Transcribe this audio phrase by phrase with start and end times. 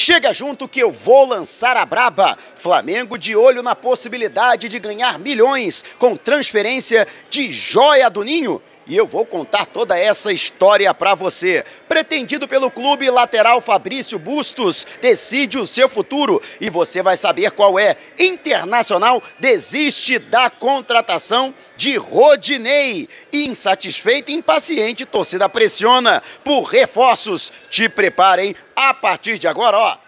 [0.00, 2.38] Chega junto que eu vou lançar a braba.
[2.54, 8.62] Flamengo de olho na possibilidade de ganhar milhões com transferência de joia do Ninho.
[8.88, 11.62] E eu vou contar toda essa história para você.
[11.86, 17.78] Pretendido pelo clube lateral Fabrício Bustos, decide o seu futuro e você vai saber qual
[17.78, 17.96] é.
[18.18, 23.06] Internacional desiste da contratação de Rodinei.
[23.30, 27.52] Insatisfeito e impaciente, torcida pressiona por reforços.
[27.68, 29.98] Te preparem a partir de agora, ó.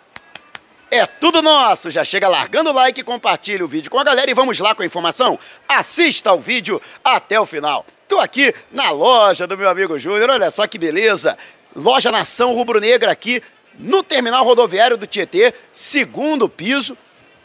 [0.90, 1.90] É tudo nosso!
[1.90, 4.82] Já chega largando o like, compartilha o vídeo com a galera e vamos lá com
[4.82, 5.38] a informação.
[5.68, 7.84] Assista ao vídeo até o final.
[8.10, 11.38] Tô aqui na loja do meu amigo Júnior, olha só que beleza.
[11.76, 13.40] Loja Nação Rubro-Negra aqui
[13.78, 16.98] no terminal rodoviário do Tietê, segundo piso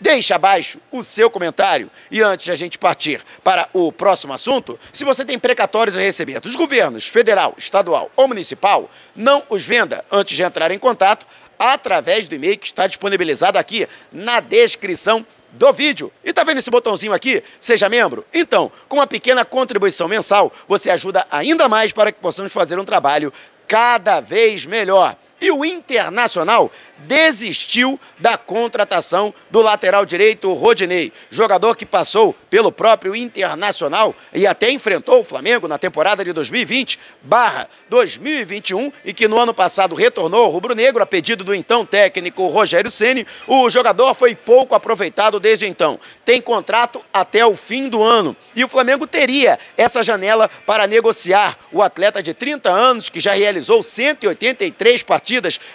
[0.00, 1.90] Deixe abaixo o seu comentário.
[2.10, 6.00] E antes de a gente partir para o próximo assunto, se você tem precatórios a
[6.00, 11.26] receber dos governos federal, estadual ou municipal, não os venda antes de entrar em contato
[11.58, 16.12] através do e-mail que está disponibilizado aqui na descrição do vídeo.
[16.24, 17.42] E tá vendo esse botãozinho aqui?
[17.60, 18.24] Seja membro?
[18.32, 22.84] Então, com uma pequena contribuição mensal, você ajuda ainda mais para que possamos fazer um
[22.84, 23.32] trabalho
[23.66, 25.16] cada vez melhor.
[25.40, 33.14] E o Internacional desistiu da contratação do lateral direito Rodinei, jogador que passou pelo próprio
[33.14, 39.94] Internacional e até enfrentou o Flamengo na temporada de 2020/2021 e que no ano passado
[39.94, 43.24] retornou ao rubro-negro a pedido do então técnico Rogério Ceni.
[43.46, 46.00] O jogador foi pouco aproveitado desde então.
[46.24, 51.56] Tem contrato até o fim do ano e o Flamengo teria essa janela para negociar
[51.70, 55.27] o atleta de 30 anos que já realizou 183 partidas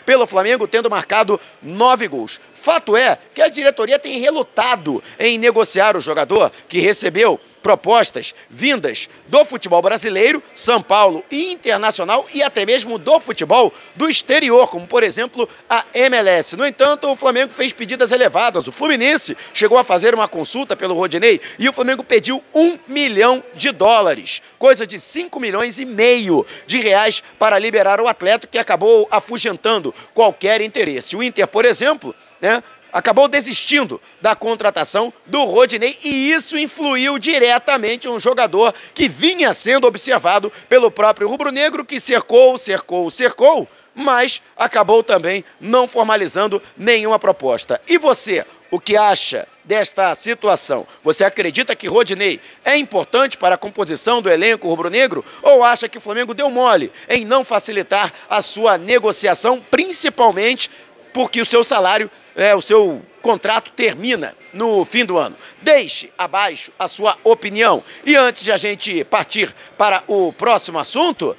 [0.05, 2.39] pelo Flamengo, tendo marcado nove gols.
[2.53, 9.09] Fato é que a diretoria tem relutado em negociar o jogador que recebeu propostas vindas
[9.27, 14.85] do futebol brasileiro, São Paulo e internacional e até mesmo do futebol do exterior, como
[14.85, 16.55] por exemplo a MLS.
[16.57, 18.67] No entanto, o Flamengo fez pedidas elevadas.
[18.67, 23.41] O Fluminense chegou a fazer uma consulta pelo Rodinei e o Flamengo pediu um milhão
[23.55, 28.57] de dólares, coisa de 5 milhões e meio de reais para liberar o atleta que
[28.57, 31.15] acabou afugentando qualquer interesse.
[31.15, 32.61] O Inter, por exemplo, né,
[32.93, 39.87] acabou desistindo da contratação do Rodinei e isso influiu diretamente um jogador que vinha sendo
[39.87, 47.81] observado pelo próprio rubro-negro que cercou, cercou, cercou, mas acabou também não formalizando nenhuma proposta.
[47.87, 50.85] E você, o que acha desta situação?
[51.03, 55.97] Você acredita que Rodinei é importante para a composição do elenco rubro-negro ou acha que
[55.97, 60.69] o Flamengo deu mole em não facilitar a sua negociação, principalmente
[61.13, 65.35] porque o seu salário, é, o seu contrato termina no fim do ano.
[65.61, 67.83] Deixe abaixo a sua opinião.
[68.05, 71.37] E antes de a gente partir para o próximo assunto,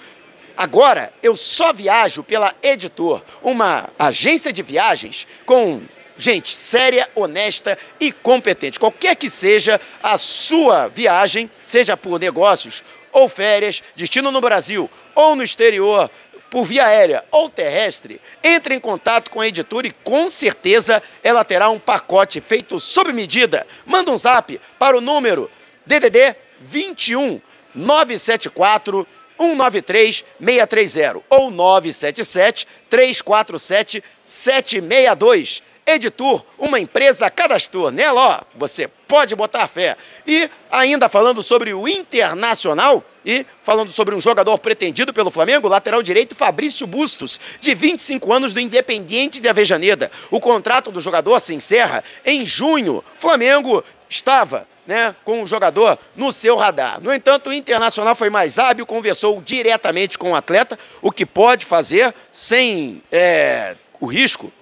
[0.57, 5.83] agora eu só viajo pela Editor, uma agência de viagens com
[6.17, 8.79] gente séria, honesta e competente.
[8.79, 15.37] Qualquer que seja a sua viagem, seja por negócios ou férias, destino no Brasil ou
[15.37, 16.11] no exterior,
[16.55, 21.45] por via aérea ou terrestre, entre em contato com a editora e com certeza ela
[21.45, 23.67] terá um pacote feito sob medida.
[23.85, 25.51] Manda um zap para o número
[25.85, 27.41] DDD 21
[27.75, 29.05] 974
[29.37, 35.61] 193 630 ou 977 347 762.
[35.87, 37.91] Editor, uma empresa cadastro.
[37.91, 39.97] Nela, ó, você pode botar fé.
[40.27, 46.03] E ainda falando sobre o Internacional e falando sobre um jogador pretendido pelo Flamengo, lateral
[46.03, 50.11] direito Fabrício Bustos, de 25 anos do Independiente de Avejaneda.
[50.31, 53.05] O contrato do jogador se encerra em junho.
[53.15, 57.01] Flamengo estava né, com o jogador no seu radar.
[57.01, 61.65] No entanto, o Internacional foi mais hábil, conversou diretamente com o atleta, o que pode
[61.65, 64.53] fazer sem é, o risco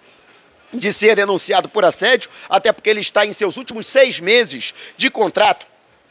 [0.72, 5.10] de ser denunciado por assédio, até porque ele está em seus últimos seis meses de
[5.10, 5.66] contrato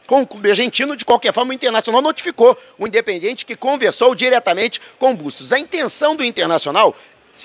[0.08, 0.96] com o clube argentino.
[0.96, 5.54] De qualquer forma, o Internacional notificou o Independente que conversou diretamente com Bustos.
[5.54, 6.96] A intenção do Internacional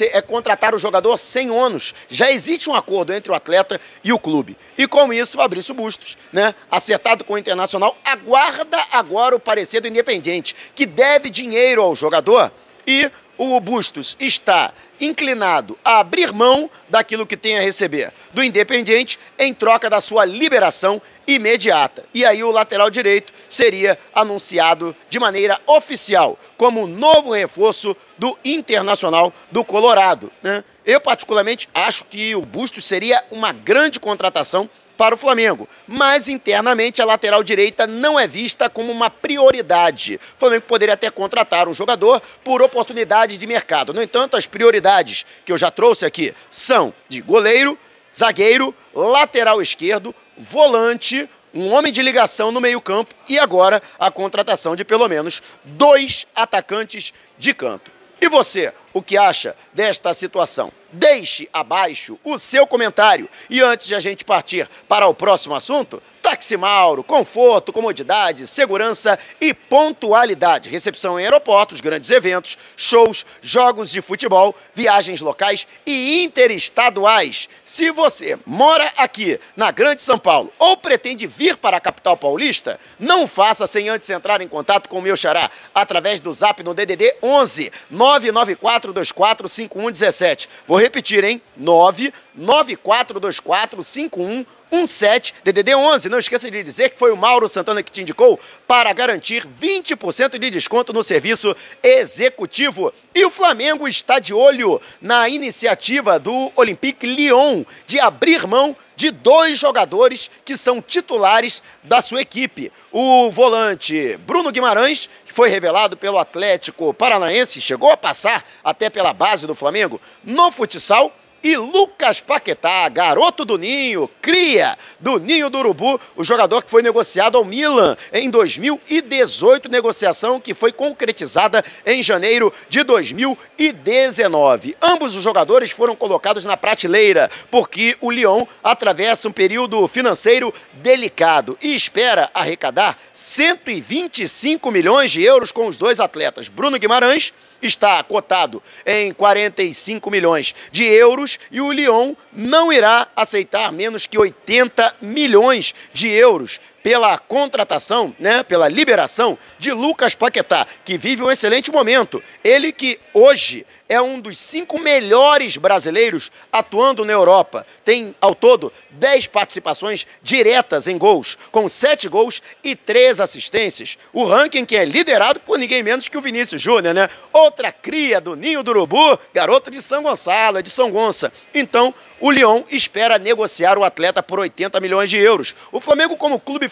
[0.01, 1.95] é contratar o jogador sem ônus.
[2.09, 4.57] Já existe um acordo entre o atleta e o clube.
[4.77, 9.89] E com isso, Fabrício Bustos, né, acertado com o Internacional, aguarda agora o parecer do
[9.89, 12.51] Independente, que deve dinheiro ao jogador
[12.87, 19.19] e o Bustos está inclinado a abrir mão daquilo que tem a receber do Independiente
[19.39, 22.05] em troca da sua liberação imediata.
[22.15, 29.33] E aí o lateral direito seria anunciado de maneira oficial como novo reforço do Internacional
[29.51, 30.33] do Colorado.
[30.43, 30.65] Né?
[30.85, 35.69] Eu particularmente acho que o Bustos seria uma grande contratação para o Flamengo.
[35.87, 40.21] Mas internamente a lateral direita não é vista como uma prioridade.
[40.37, 43.93] O Flamengo poderia até contratar um jogador por oportunidade de mercado.
[43.93, 47.79] No entanto, as prioridades que eu já trouxe aqui são de goleiro,
[48.15, 54.85] zagueiro, lateral esquerdo, volante, um homem de ligação no meio-campo e agora a contratação de
[54.85, 57.91] pelo menos dois atacantes de canto.
[58.21, 60.73] E você, o que acha desta situação?
[60.93, 63.29] Deixe abaixo o seu comentário.
[63.51, 69.17] E antes de a gente partir para o próximo assunto, Táxi Mauro, conforto, comodidade, segurança
[69.41, 70.69] e pontualidade.
[70.69, 77.49] Recepção em aeroportos, grandes eventos, shows, jogos de futebol, viagens locais e interestaduais.
[77.65, 82.81] Se você mora aqui na Grande São Paulo ou pretende vir para a capital paulista,
[82.99, 86.75] não faça sem antes entrar em contato com o meu xará através do zap no
[86.75, 90.49] DDD 11 994245117.
[90.67, 91.41] Vou repetir, hein?
[91.57, 96.09] 9 94245117 DDD 11.
[96.09, 100.39] Não esqueça de dizer que foi o Mauro Santana que te indicou para garantir 20%
[100.39, 102.93] de desconto no serviço executivo.
[103.15, 109.11] E o Flamengo está de olho na iniciativa do Olympique Lyon de abrir mão de
[109.11, 112.73] dois jogadores que são titulares da sua equipe.
[112.91, 119.13] O volante Bruno Guimarães, que foi revelado pelo Atlético Paranaense, chegou a passar até pela
[119.13, 121.15] base do Flamengo no futsal
[121.47, 126.83] e Lucas Paquetá, garoto do Ninho, cria do Ninho do Urubu, o jogador que foi
[126.83, 134.77] negociado ao Milan em 2018, negociação que foi concretizada em janeiro de 2019.
[134.83, 141.57] Ambos os jogadores foram colocados na prateleira, porque o Lyon atravessa um período financeiro delicado
[141.63, 147.33] e espera arrecadar 125 milhões de euros com os dois atletas, Bruno Guimarães
[147.63, 154.19] está cotado em 45 milhões de euros e o Lyon não irá aceitar menos que
[154.19, 161.29] 80 milhões de euros pela contratação, né, pela liberação de Lucas Paquetá, que vive um
[161.29, 162.23] excelente momento.
[162.45, 167.67] Ele que hoje é um dos cinco melhores brasileiros atuando na Europa.
[167.85, 173.97] Tem, ao todo, dez participações diretas em gols, com sete gols e três assistências.
[174.13, 177.09] O ranking que é liderado por ninguém menos que o Vinícius Júnior, né?
[177.33, 181.33] Outra cria do Ninho do Urubu, garoto de São Gonçalo, de São Gonça.
[181.55, 185.55] Então, o Lyon espera negociar o atleta por 80 milhões de euros.
[185.71, 186.69] O Flamengo, como clube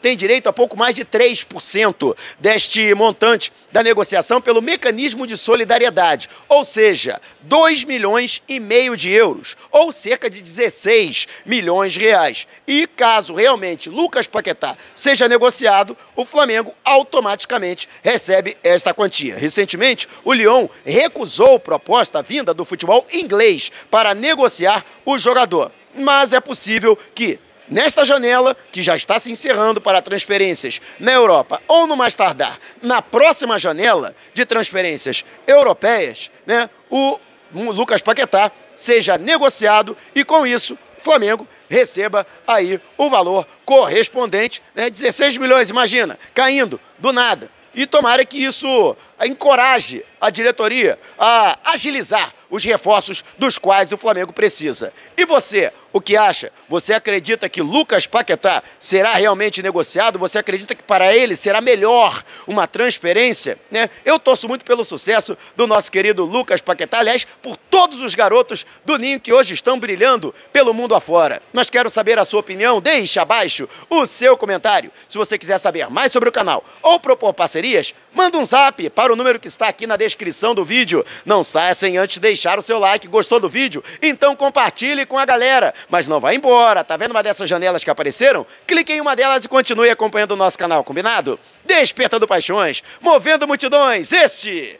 [0.00, 6.28] tem direito a pouco mais de 3% deste montante da negociação pelo mecanismo de solidariedade,
[6.48, 12.46] ou seja, 2 milhões e meio de euros, ou cerca de 16 milhões de reais.
[12.66, 19.36] E caso realmente Lucas Paquetá seja negociado, o Flamengo automaticamente recebe esta quantia.
[19.36, 25.72] Recentemente, o Lyon recusou proposta vinda do futebol inglês para negociar o jogador.
[25.96, 31.60] Mas é possível que nesta janela, que já está se encerrando para transferências na Europa,
[31.66, 37.18] ou no mais tardar, na próxima janela de transferências europeias, né, o
[37.52, 44.90] Lucas Paquetá seja negociado e com isso o Flamengo receba aí o valor correspondente, né,
[44.90, 47.50] 16 milhões, imagina, caindo do nada.
[47.74, 54.32] E tomara que isso encoraje a diretoria a agilizar os reforços dos quais o Flamengo
[54.32, 54.92] precisa.
[55.16, 56.52] E você, o que acha?
[56.68, 60.20] Você acredita que Lucas Paquetá será realmente negociado?
[60.20, 63.58] Você acredita que para ele será melhor uma transferência?
[63.70, 63.90] Né?
[64.04, 68.64] Eu torço muito pelo sucesso do nosso querido Lucas Paquetá, aliás, por todos os garotos
[68.84, 71.42] do Ninho que hoje estão brilhando pelo mundo afora.
[71.52, 74.92] Mas quero saber a sua opinião, deixe abaixo o seu comentário.
[75.08, 79.12] Se você quiser saber mais sobre o canal ou propor parcerias, manda um zap para
[79.12, 81.04] o número que está aqui na descrição do vídeo.
[81.24, 83.06] Não saia sem antes deixar o seu like.
[83.08, 83.82] Gostou do vídeo?
[84.02, 86.84] Então compartilhe com a galera mas não vai embora.
[86.84, 88.46] Tá vendo uma dessas janelas que apareceram?
[88.66, 91.38] Clique em uma delas e continue acompanhando o nosso canal, combinado?
[91.64, 94.12] Despertando paixões, movendo multidões.
[94.12, 94.78] Este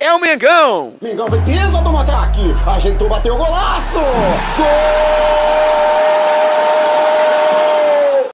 [0.00, 0.96] é o Mengão.
[1.00, 3.98] Mengão vem pesa do ataque, ajeitou, bateu golaço.
[4.56, 6.23] Gol!